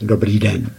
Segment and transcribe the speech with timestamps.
[0.00, 0.70] Dobrý den.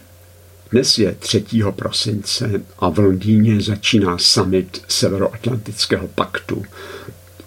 [0.71, 1.45] Dnes je 3.
[1.75, 6.63] prosince a v Londýně začíná summit Severoatlantického paktu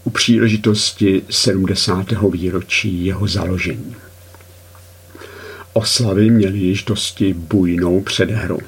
[0.04, 2.06] u příležitosti 70.
[2.32, 3.96] výročí jeho založení.
[5.72, 8.58] Oslavy měly již dosti bujnou předhru.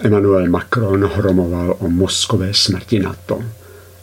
[0.00, 3.42] Emmanuel Macron hromoval o mozkové smrti NATO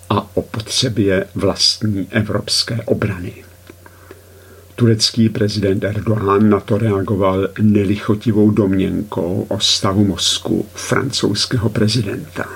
[0.10, 3.34] a o potřebě vlastní evropské obrany.
[4.76, 12.50] Turecký prezident Erdogan na to reagoval nelichotivou domněnkou o stavu mozku francouzského prezidenta.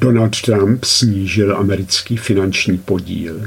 [0.00, 3.42] Donald Trump snížil americký finanční podíl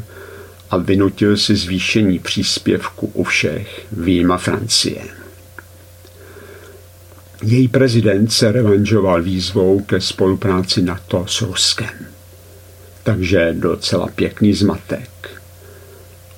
[0.70, 5.02] a vynutil si zvýšení příspěvku u všech, výjima Francie.
[7.44, 12.08] Její prezident se revanžoval výzvou ke spolupráci NATO s Ruskem.
[13.04, 15.10] Takže docela pěkný zmatek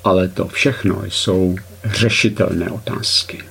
[0.03, 1.55] ale to všechno jsou
[1.85, 3.43] řešitelné otázky.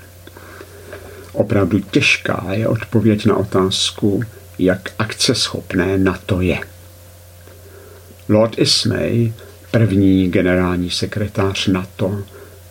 [1.33, 4.23] Opravdu těžká je odpověď na otázku,
[4.59, 6.59] jak akceschopné NATO je.
[8.29, 9.33] Lord Ismay,
[9.71, 12.23] první generální sekretář NATO,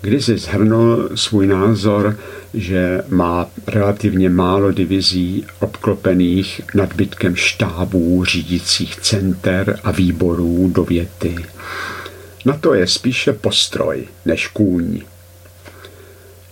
[0.02, 2.20] kdysi zhrnul svůj názor,
[2.54, 11.36] že má relativně málo divizí obklopených nadbytkem štábů, řídících center a výborů do věty.
[12.50, 15.02] Na to je spíše postroj než kůň.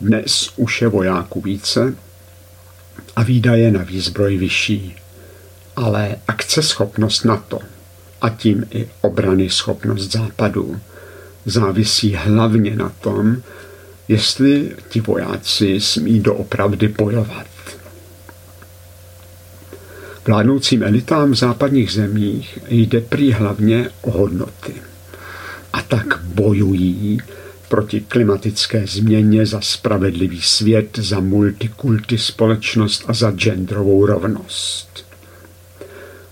[0.01, 1.95] Dnes už je vojáků více
[3.15, 4.95] a výdaje na výzbroj vyšší,
[5.75, 7.59] ale akceschopnost NATO
[8.21, 10.79] a tím i obrany schopnost západu
[11.45, 13.41] závisí hlavně na tom,
[14.07, 17.47] jestli ti vojáci smí doopravdy bojovat.
[20.25, 24.73] Vládnoucím elitám v západních zemích jde prý hlavně o hodnoty
[25.73, 27.21] a tak bojují
[27.69, 35.05] proti klimatické změně za spravedlivý svět, za multikulty společnost a za genderovou rovnost.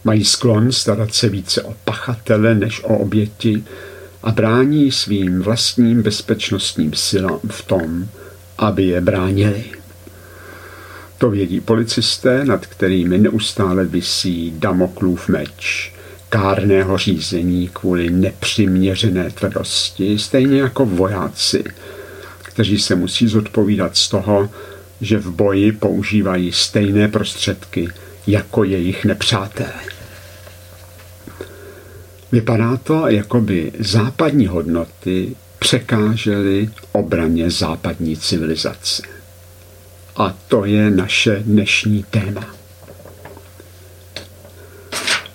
[0.03, 3.63] Mají sklon starat se více o pachatele než o oběti
[4.23, 8.07] a brání svým vlastním bezpečnostním silám v tom,
[8.57, 9.63] aby je bránili.
[11.17, 15.91] To vědí policisté, nad kterými neustále visí Damoklův meč–
[16.35, 21.63] kárného řízení kvůli nepřiměřené tvrdosti, stejně jako vojáci,
[22.43, 24.49] kteří se musí zodpovídat z toho,
[25.01, 27.87] že v boji používají stejné prostředky
[28.27, 29.81] jako jejich nepřátelé.
[32.31, 39.01] Vypadá to, jako by západní hodnoty překážely obraně západní civilizace.
[40.15, 42.64] A to je naše dnešní téma.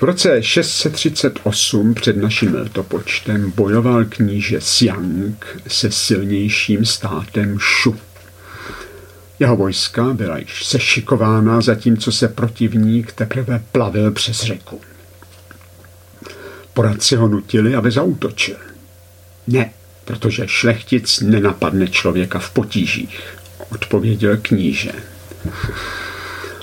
[0.01, 7.97] V roce 638 před naším letopočtem bojoval kníže Siang se silnějším státem Shu.
[9.39, 14.81] Jeho vojska byla již sešikována, zatímco se protivník teprve plavil přes řeku.
[16.75, 18.57] Poradci ho nutili, aby zautočil.
[19.47, 19.71] Ne,
[20.05, 23.39] protože šlechtic nenapadne člověka v potížích,
[23.73, 24.93] odpověděl kníže.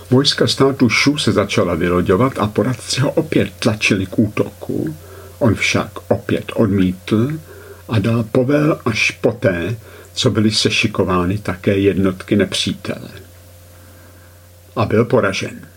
[0.10, 4.96] Vojska státu Šu se začala vyloďovat a poradci ho opět tlačili k útoku.
[5.40, 7.30] On však opět odmítl
[7.90, 9.76] a dal povel až poté,
[10.14, 13.10] co byly sešikovány také jednotky nepřítele.
[14.76, 15.68] A byl poražen.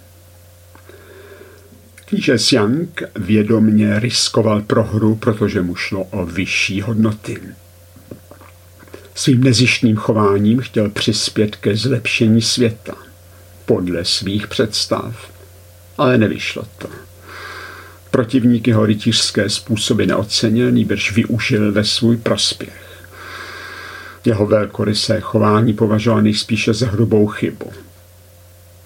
[2.04, 7.42] Kníže Siang vědomně riskoval prohru, protože mu šlo o vyšší hodnoty.
[9.14, 12.94] Svým nezištným chováním chtěl přispět ke zlepšení světa–
[13.70, 15.14] podle svých představ.
[15.98, 16.88] Ale nevyšlo to.
[18.10, 23.06] Protivník jeho rytířské způsoby neocenil, nýbrž využil ve svůj prospěch.
[24.24, 27.72] Jeho velkorysé chování považoval nejspíše za hrubou chybu.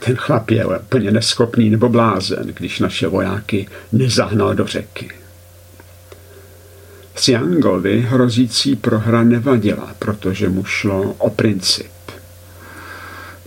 [0.05, 5.11] Ten chlap je úplně neschopný nebo blázen, když naše vojáky nezahnal do řeky.
[7.17, 11.93] Siangovi hrozící prohra nevadila, protože mu šlo o princip.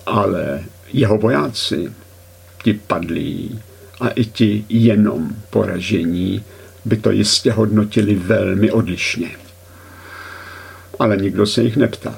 [0.06, 0.64] Ale
[0.94, 1.94] jeho vojáci,
[2.64, 3.60] ti padlí
[4.00, 6.44] a i ti jenom poražení,
[6.86, 9.30] by to jistě hodnotili velmi odlišně.
[11.00, 12.16] Ale nikdo se jich neptal.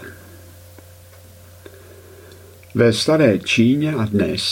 [2.76, 4.44] Ve staré Číně a dnes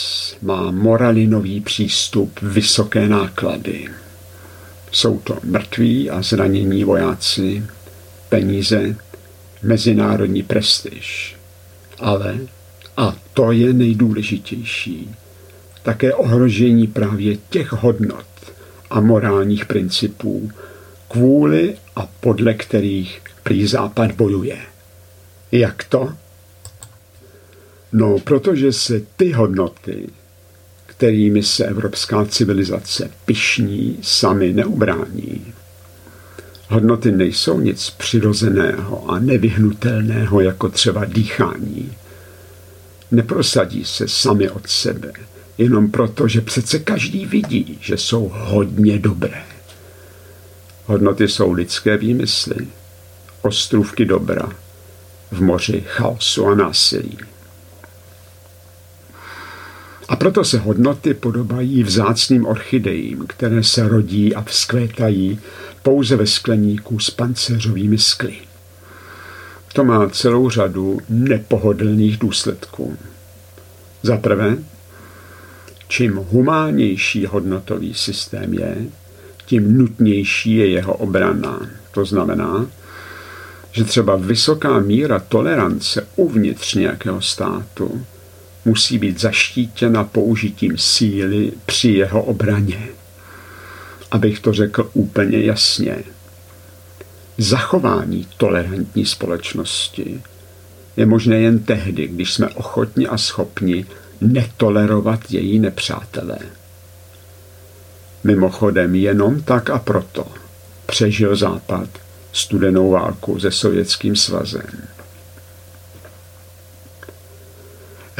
[0.42, 3.88] má moralinový přístup vysoké náklady.
[4.92, 7.62] Jsou to mrtví a zranění vojáci,
[8.28, 8.96] peníze,
[9.62, 11.36] mezinárodní prestiž.
[11.98, 12.38] Ale
[12.98, 15.14] a to je nejdůležitější.
[15.82, 18.26] Také ohrožení právě těch hodnot
[18.90, 20.50] a morálních principů,
[21.08, 24.58] kvůli a podle kterých prý Západ bojuje.
[25.52, 26.12] Jak to?
[27.92, 30.06] No, protože se ty hodnoty,
[30.86, 35.54] kterými se evropská civilizace pišní, sami neubrání.
[36.68, 41.92] Hodnoty nejsou nic přirozeného a nevyhnutelného, jako třeba dýchání.
[43.10, 45.12] Neprosadí se sami od sebe,
[45.58, 49.42] jenom proto, že přece každý vidí, že jsou hodně dobré.
[50.86, 52.66] Hodnoty jsou lidské výmysly,
[53.42, 54.48] ostrůvky dobra
[55.30, 57.18] v moři chaosu a násilí.
[60.08, 65.40] A proto se hodnoty podobají vzácným orchidejím, které se rodí a vzkvétají
[65.82, 68.47] pouze ve skleníku s pancéřovými skly.
[69.72, 72.96] To má celou řadu nepohodlných důsledků.
[74.02, 74.56] Za prvé,
[75.88, 78.76] čím humánnější hodnotový systém je,
[79.46, 81.60] tím nutnější je jeho obrana.
[81.92, 82.66] To znamená,
[83.72, 88.06] že třeba vysoká míra tolerance uvnitř nějakého státu
[88.64, 92.88] musí být zaštítěna použitím síly při jeho obraně.
[94.10, 95.96] Abych to řekl úplně jasně.
[97.38, 100.22] Zachování tolerantní společnosti
[100.96, 103.86] je možné jen tehdy, když jsme ochotni a schopni
[104.20, 106.38] netolerovat její nepřátelé.
[108.24, 110.26] Mimochodem jenom tak a proto
[110.86, 111.88] přežil Západ
[112.32, 114.88] studenou válku se Sovětským svazem.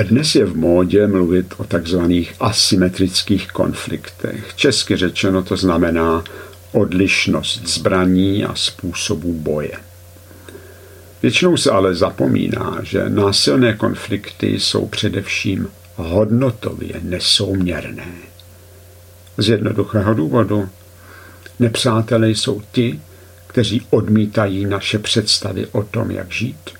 [0.02, 4.54] Dnes je v módě mluvit o takzvaných asymetrických konfliktech.
[4.56, 6.24] Česky řečeno to znamená
[6.78, 9.72] odlišnost zbraní a způsobů boje.
[11.22, 18.06] Většinou se ale zapomíná, že násilné konflikty jsou především hodnotově nesouměrné.
[19.36, 20.68] Z jednoduchého důvodu
[21.58, 23.00] nepřátelé jsou ti,
[23.46, 26.70] kteří odmítají naše představy o tom, jak žít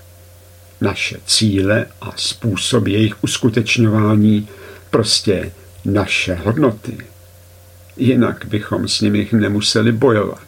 [0.80, 4.48] naše cíle a způsob jejich uskutečňování,
[4.90, 5.52] prostě
[5.84, 6.98] naše hodnoty.
[7.98, 10.40] Jinak bychom s nimi nemuseli bojovat.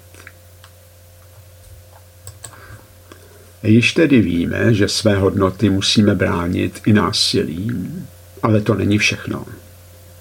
[3.63, 8.07] Již tedy víme, že své hodnoty musíme bránit i násilím,
[8.43, 9.45] ale to není všechno.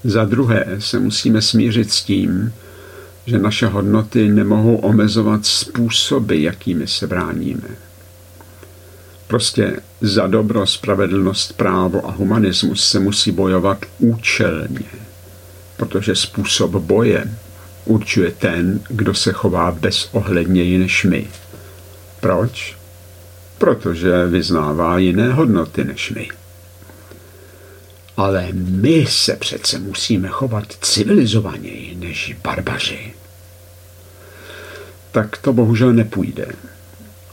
[0.03, 2.53] Za druhé se musíme smířit s tím,
[3.25, 7.69] že naše hodnoty nemohou omezovat způsoby, jakými se bráníme.
[9.27, 15.08] Prostě za dobro, spravedlnost, právo a humanismus se musí bojovat účelně,
[15.79, 17.25] protože způsob boje
[17.85, 21.27] určuje ten, kdo se chová bezohledněji než my.
[22.19, 22.77] Proč?
[23.57, 26.27] Protože vyznává jiné hodnoty než my.
[28.17, 33.13] Ale my se přece musíme chovat civilizovaněji než barbaři.
[35.11, 36.47] Tak to bohužel nepůjde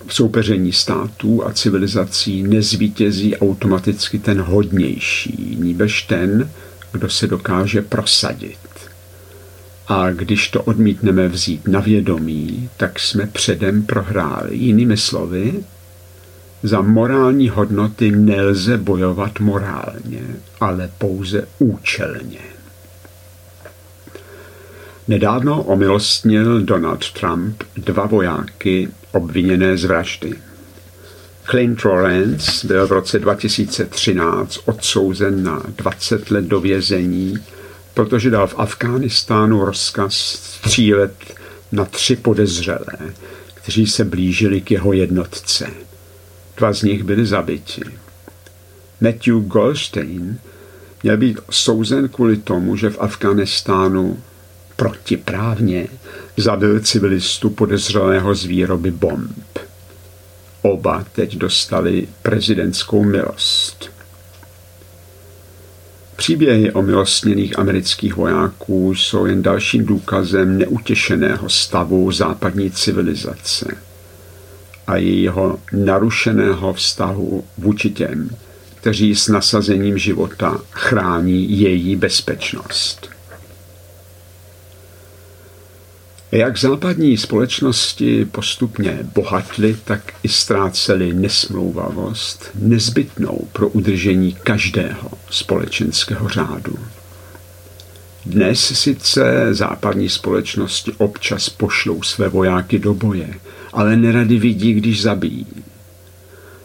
[0.07, 6.51] v soupeření států a civilizací nezvítězí automaticky ten hodnější, níbež ten,
[6.93, 8.59] kdo se dokáže prosadit.
[9.89, 14.57] A když to odmítneme vzít na vědomí, tak jsme předem prohráli.
[14.57, 15.65] Jinými slovy,
[16.63, 20.23] za morální hodnoty nelze bojovat morálně,
[20.61, 22.41] ale pouze účelně.
[25.09, 30.35] Nedávno omilostnil Donald Trump dva vojáky obviněné z vraždy.
[31.51, 37.39] Clint Lawrence byl v roce 2013 odsouzen na 20 let do vězení,
[37.95, 41.15] protože dal v Afghánistánu rozkaz střílet
[41.73, 43.15] na tři podezřelé,
[43.55, 45.71] kteří se blížili k jeho jednotce.
[46.57, 47.83] Dva z nich byli zabiti.
[49.01, 50.39] Matthew Goldstein
[51.03, 54.23] měl být souzen kvůli tomu, že v Afghánistánu
[54.77, 55.87] protiprávně
[56.37, 59.66] zabil civilistu podezřelého z výroby bomb.
[60.67, 63.91] Oba teď dostali prezidentskou milost.
[66.17, 73.77] Příběhy o milostněných amerických vojáků jsou jen dalším důkazem neutěšeného stavu západní civilizace
[74.87, 78.31] a jejího narušeného vztahu vůči těm,
[78.75, 83.16] kteří s nasazením života chrání její bezpečnost.
[86.33, 96.79] Jak západní společnosti postupně bohatly, tak i ztrácely nesmlouvavost nezbytnou pro udržení každého společenského řádu.
[98.27, 103.35] Dnes sice západní společnosti občas pošlou své vojáky do boje,
[103.73, 105.47] ale nerady vidí, když zabijí.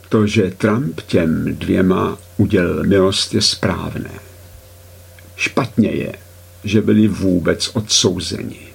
[0.10, 4.12] To, že Trump těm dvěma udělil milost, je správné.
[5.36, 6.14] Špatně je,
[6.64, 8.71] že byli vůbec odsouzeni.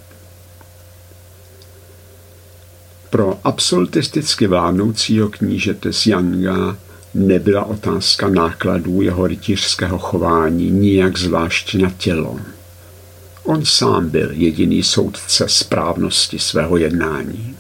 [3.17, 6.77] Pro absolutisticky vládnoucího knížete z Yanga
[7.15, 12.41] nebyla otázka nákladů jeho rytířského chování nijak zvlášť na tělo.
[13.45, 17.57] On sám byl jediný soudce správnosti svého jednání.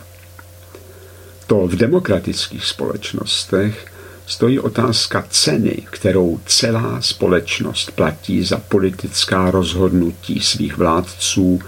[1.47, 3.87] To v demokratických společnostech
[4.27, 11.61] stojí otázka ceny, kterou celá společnost platí za politická rozhodnutí svých vládců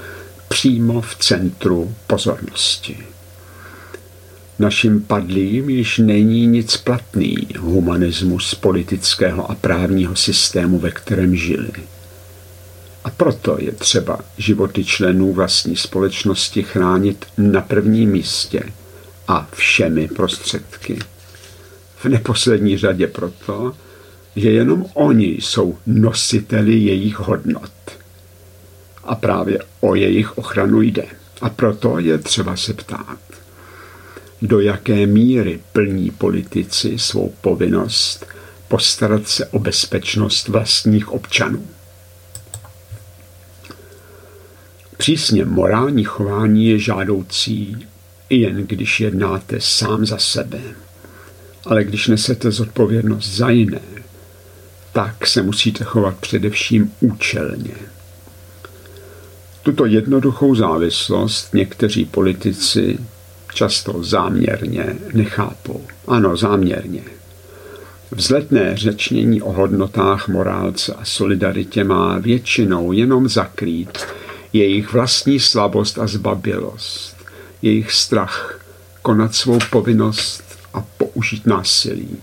[0.49, 2.99] přímo v centru pozornosti.
[4.59, 11.71] Našim padlým již není nic platný humanismus politického a právního systému, ve kterém žili.
[13.05, 18.63] A proto je třeba životy členů vlastní společnosti chránit na prvním místě
[19.29, 20.99] a všemi prostředky.
[21.97, 23.73] V neposlední řadě proto,
[24.37, 27.73] že jenom oni jsou nositeli jejich hodnot.
[29.05, 31.07] A právě o jejich ochranu jde.
[31.41, 33.19] A proto je třeba se ptát,
[34.43, 38.27] do jaké míry plní politici svou povinnost
[38.69, 41.67] postarat se o bezpečnost vlastních občanů.
[44.97, 47.87] Přísně morální chování je žádoucí,
[48.31, 50.61] jen když jednáte sám za sebe.
[51.65, 53.81] Ale když nesete zodpovědnost za jiné,
[54.93, 57.75] tak se musíte chovat především účelně.
[59.63, 62.99] Tuto jednoduchou závislost někteří politici
[63.59, 65.85] často záměrně nechápou.
[66.09, 67.03] Ano, záměrně.
[68.11, 73.99] Vzletné řečnění o hodnotách morálce a solidaritě má většinou jenom zakrýt
[74.53, 77.17] jejich vlastní slabost a zbabilost,
[77.63, 78.61] jejich strach
[79.03, 80.43] konat svou povinnost
[80.75, 82.17] a použít násilí.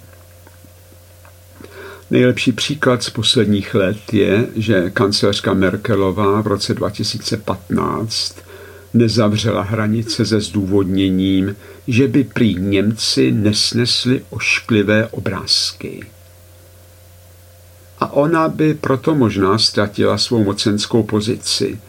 [2.12, 8.46] Nejlepší příklad z posledních let je, že kancelářka Merkelová v roce 2015
[8.96, 11.56] nezavřela hranice se zdůvodněním,
[11.88, 16.06] že by prý Němci nesnesli ošklivé obrázky.
[18.00, 21.80] A ona by proto možná ztratila svou mocenskou pozici.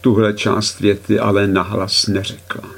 [0.00, 2.70] Tuhle část věty ale nahlas neřekla.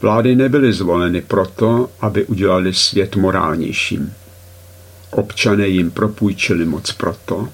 [0.00, 4.14] Vlády nebyly zvoleny proto, aby udělali svět morálnějším.
[5.10, 7.48] Občané jim propůjčili moc proto,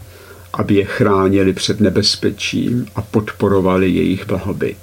[0.57, 4.77] aby je chránili před nebezpečím a podporovali jejich blahobyt.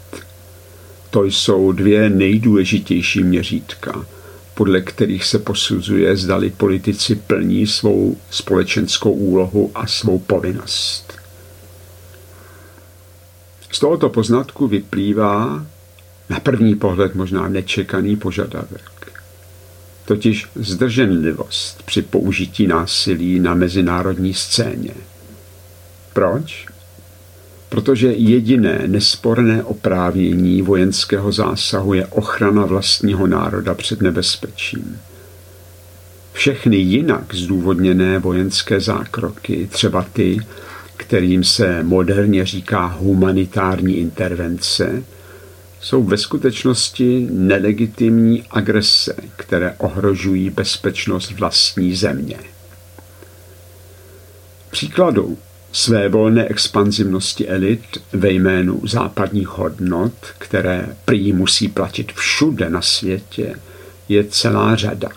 [1.10, 4.06] To jsou dvě nejdůležitější měřítka,
[4.54, 11.14] podle kterých se posuzuje, zdali politici plní svou společenskou úlohu a svou povinnost.
[13.72, 15.66] Z tohoto poznatku vyplývá
[16.30, 18.92] na první pohled možná nečekaný požadavek.
[20.06, 24.94] Totiž zdrženlivost při použití násilí na mezinárodní scéně–
[26.14, 26.68] proč?
[27.70, 35.00] Protože jediné nesporné oprávnění vojenského zásahu je ochrana vlastního národa před nebezpečím.
[36.34, 40.38] Všechny jinak zdůvodněné vojenské zákroky, třeba ty,
[40.98, 45.04] kterým se moderně říká humanitární intervence,
[45.82, 52.38] jsou ve skutečnosti nelegitimní agrese, které ohrožují bezpečnost vlastní země.
[54.72, 55.38] Příkladů
[55.74, 63.56] své volné expanzivnosti elit ve jménu západních hodnot, které prý musí platit všude na světě,
[64.10, 65.10] je celá řada.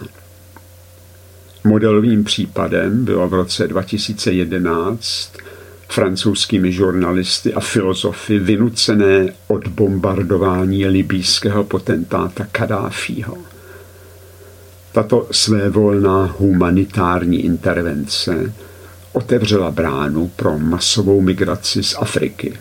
[1.65, 5.33] Modelovým případem bylo v roce 2011
[5.89, 13.37] francouzskými žurnalisty a filozofy vynucené odbombardování libýského potentáta Kadáfího.
[14.93, 18.53] Tato svévolná humanitární intervence
[19.17, 22.59] otevřela bránu pro masovou migraci z Afriky.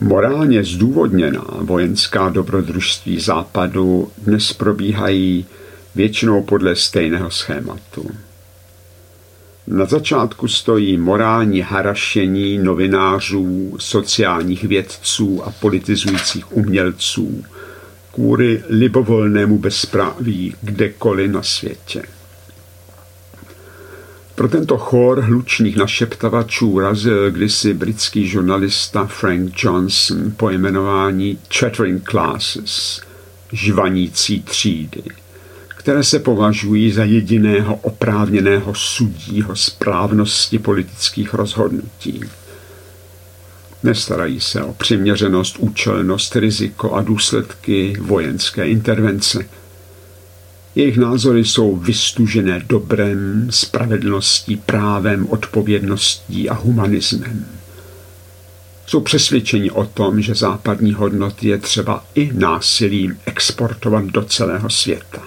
[0.00, 5.46] Morálně zdůvodněná vojenská dobrodružství západu dnes probíhají
[5.94, 8.10] většinou podle stejného schématu.
[9.66, 17.44] Na začátku stojí morální harašení novinářů, sociálních vědců a politizujících umělců
[18.14, 22.02] kvůli libovolnému bezpráví kdekoliv na světě.
[24.36, 33.00] Pro tento chor hlučných našeptavačů razil kdysi britský žurnalista Frank Johnson pojmenování chattering classes,
[33.52, 35.02] žvanící třídy,
[35.68, 42.20] které se považují za jediného oprávněného sudího správnosti politických rozhodnutí.
[43.82, 49.48] Nestarají se o přiměřenost, účelnost, riziko a důsledky vojenské intervence–
[50.76, 57.46] jejich názory jsou vystužené dobrem, spravedlností, právem, odpovědností a humanismem.
[58.86, 65.22] jsou přesvědčeni o tom, že západní hodnoty je třeba i násilím exportovat do celého světa.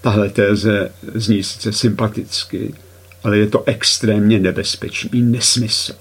[0.00, 2.74] Tahle téze zní sice sympaticky,
[3.24, 5.94] ale je to extrémně nebezpečný nesmysl.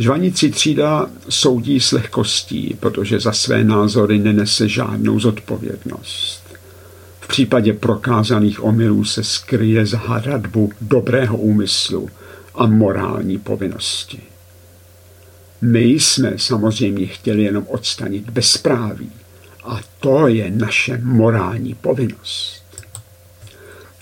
[0.00, 6.42] Žvanici třída soudí s lehkostí, protože za své názory nenese žádnou zodpovědnost.
[7.20, 12.10] V případě prokázaných omylů se skryje za hradbu dobrého úmyslu
[12.54, 14.18] a morální povinnosti.
[15.60, 19.12] My jsme samozřejmě chtěli jenom odstanit bezpráví
[19.64, 22.59] a to je naše morální povinnost.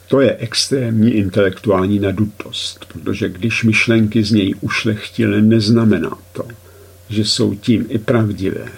[0.08, 6.48] To je extrémní intelektuální nadutost, protože když myšlenky z něj ušlechtily, neznamená to,
[7.08, 8.68] že jsou tím i pravdivé.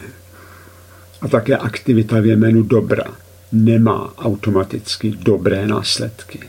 [1.21, 3.05] A také aktivita v jménu dobra
[3.53, 6.41] nemá automaticky dobré následky.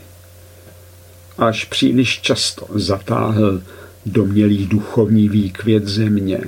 [1.37, 3.61] Až příliš často zatáhl
[4.05, 6.39] domělý duchovní výkvět země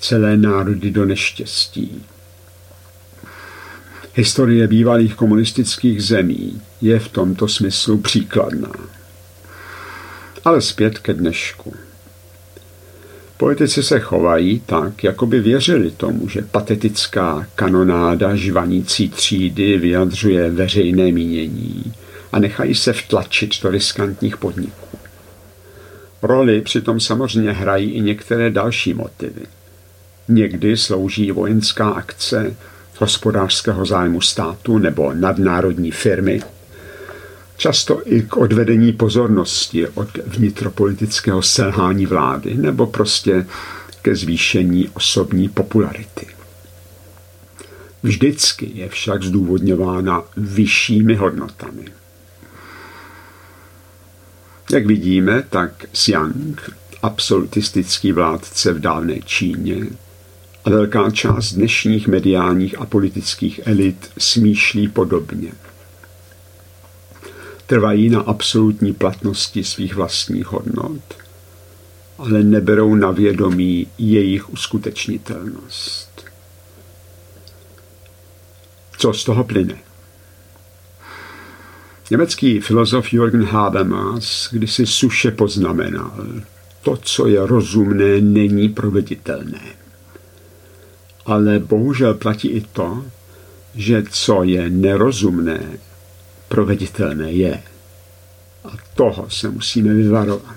[0.00, 2.02] celé národy do neštěstí.
[4.14, 8.72] Historie bývalých komunistických zemí je v tomto smyslu příkladná.
[10.44, 11.74] Ale zpět ke dnešku.
[13.36, 21.12] Politici se chovají tak, jako by věřili tomu, že patetická kanonáda žvanící třídy vyjadřuje veřejné
[21.12, 21.92] mínění
[22.32, 24.98] a nechají se vtlačit do riskantních podniků.
[26.22, 29.46] Roli přitom samozřejmě hrají i některé další motivy.
[30.28, 32.56] Někdy slouží vojenská akce
[33.00, 36.42] hospodářského zájmu státu nebo nadnárodní firmy,
[37.56, 43.46] často i k odvedení pozornosti od vnitropolitického selhání vlády nebo prostě
[44.02, 46.26] ke zvýšení osobní popularity.
[48.02, 51.84] Vždycky je však zdůvodňována vyššími hodnotami.
[54.72, 56.70] Jak vidíme, tak Xiang,
[57.02, 59.86] absolutistický vládce v dávné Číně,
[60.64, 65.52] a velká část dnešních mediálních a politických elit smýšlí podobně.
[67.66, 71.02] Trvají na absolutní platnosti svých vlastních hodnot,
[72.18, 76.24] ale neberou na vědomí jejich uskutečnitelnost.
[78.98, 79.78] Co z toho plyne?
[82.10, 86.26] Německý filozof Jürgen Habermas kdysi suše poznamenal,
[86.82, 89.79] to, co je rozumné, není proveditelné.
[91.30, 93.04] Ale bohužel platí i to,
[93.74, 95.60] že co je nerozumné,
[96.48, 97.62] proveditelné je.
[98.64, 100.56] A toho se musíme vyvarovat.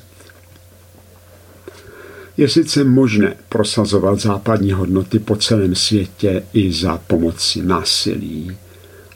[2.38, 8.58] Je sice možné prosazovat západní hodnoty po celém světě i za pomoci násilí,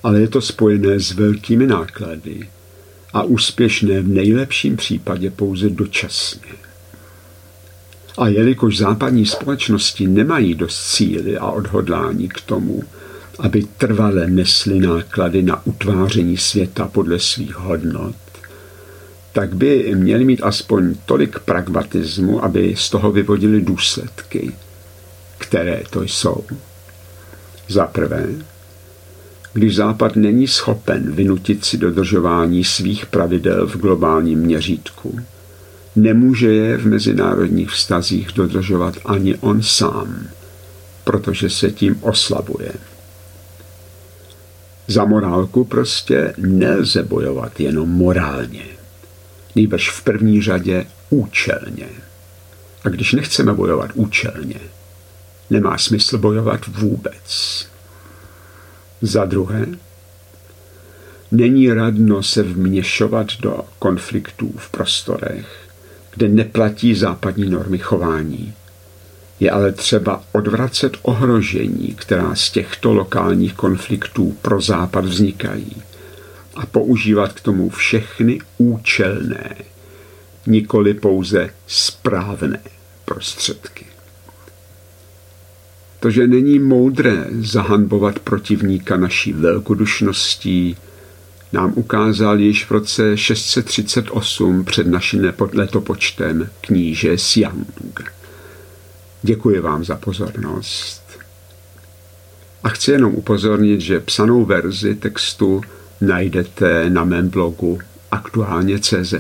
[0.04, 2.50] ale je to spojené s velkými náklady
[3.14, 6.67] a úspěšné v nejlepším případě pouze dočasně.
[8.18, 12.84] A jelikož západní společnosti nemají dost síly a odhodlání k tomu,
[13.40, 18.16] aby trvale nesly náklady na utváření světa podle svých hodnot,
[19.34, 24.52] tak by měli mít aspoň tolik pragmatismu, aby z toho vyvodili důsledky,
[25.38, 26.44] které to jsou.
[27.68, 28.28] Za prvé,
[29.54, 35.20] když Západ není schopen vynutit si dodržování svých pravidel v globálním měřítku,
[35.98, 40.28] nemůže je v mezinárodních vztazích dodržovat ani on sám,
[41.04, 42.72] protože se tím oslabuje.
[44.88, 48.66] Za morálku prostě nelze bojovat jenom morálně,
[49.56, 51.88] nejbrž v první řadě účelně.
[52.84, 54.60] A když nechceme bojovat účelně,
[55.50, 57.68] nemá smysl bojovat vůbec.
[59.02, 59.66] Za druhé,
[61.32, 65.67] není radno se vměšovat do konfliktů v prostorech,
[66.18, 68.54] kde neplatí západní normy chování.
[69.40, 75.76] Je ale třeba odvracet ohrožení, která z těchto lokálních konfliktů pro západ vznikají
[76.56, 79.56] a používat k tomu všechny účelné,
[80.48, 82.60] nikoli pouze správné
[83.06, 83.86] prostředky.
[86.00, 90.78] To, že není moudré zahanbovat protivníka naší velkodušností,
[91.54, 98.12] nám ukázal již v roce 638 před naším letopočtem kníže Siang.
[99.22, 101.02] Děkuji vám za pozornost.
[102.64, 105.62] A chci jenom upozornit, že psanou verzi textu
[106.02, 107.80] najdete na mém blogu
[108.12, 109.14] aktuálně CZ.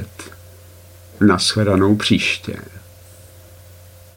[1.21, 2.55] Naschledanou příště.